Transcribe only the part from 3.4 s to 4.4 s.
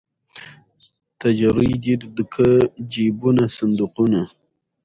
صندوقونه